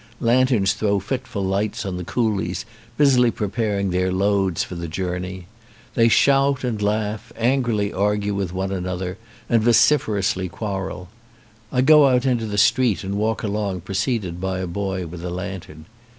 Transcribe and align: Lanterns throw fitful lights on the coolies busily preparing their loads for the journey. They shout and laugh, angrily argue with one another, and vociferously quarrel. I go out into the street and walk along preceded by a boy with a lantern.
Lanterns 0.19 0.73
throw 0.73 0.99
fitful 0.99 1.45
lights 1.45 1.85
on 1.85 1.95
the 1.97 2.03
coolies 2.03 2.65
busily 2.97 3.29
preparing 3.29 3.91
their 3.91 4.11
loads 4.11 4.63
for 4.63 4.73
the 4.73 4.87
journey. 4.87 5.45
They 5.93 6.07
shout 6.07 6.63
and 6.63 6.81
laugh, 6.81 7.31
angrily 7.37 7.93
argue 7.93 8.33
with 8.33 8.51
one 8.51 8.71
another, 8.71 9.19
and 9.47 9.61
vociferously 9.61 10.49
quarrel. 10.49 11.09
I 11.71 11.81
go 11.81 12.07
out 12.07 12.25
into 12.25 12.47
the 12.47 12.57
street 12.57 13.03
and 13.03 13.13
walk 13.13 13.43
along 13.43 13.81
preceded 13.81 14.41
by 14.41 14.57
a 14.57 14.65
boy 14.65 15.05
with 15.05 15.23
a 15.23 15.29
lantern. 15.29 15.85